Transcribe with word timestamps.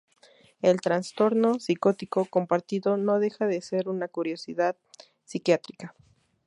El 0.63 0.81
trastorno 0.81 1.59
psicótico 1.59 2.25
compartido 2.25 2.97
no 2.97 3.19
deja 3.19 3.45
de 3.45 3.61
ser 3.61 3.87
una 3.87 4.07
curiosidad 4.07 4.75
psiquiátrica. 5.25 5.93